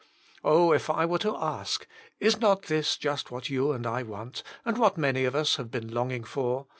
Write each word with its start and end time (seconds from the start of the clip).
Oh 0.43 0.71
I 0.71 0.77
if 0.77 0.89
I 0.89 1.05
were 1.05 1.19
to 1.19 1.35
ask, 1.37 1.85
I8 2.19 2.39
not 2.41 2.61
this 2.63 2.97
just 2.97 3.29
what 3.29 3.51
you 3.51 3.71
and 3.71 3.85
I 3.85 4.01
want, 4.01 4.41
and 4.65 4.79
what 4.79 4.97
many 4.97 5.25
of 5.25 5.35
us 5.35 5.57
have 5.57 5.69
been 5.69 5.93
longing 5.93 6.23
for 6.23 6.65